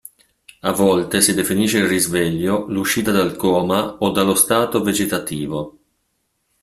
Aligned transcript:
A 0.63 0.71
volte 0.73 1.21
si 1.21 1.35
definisce 1.35 1.85
risveglio 1.87 2.65
l'uscita 2.67 3.11
dal 3.11 3.35
coma 3.35 3.97
o 3.99 4.09
dallo 4.09 4.33
stato 4.33 4.81
vegetativo. 4.81 5.77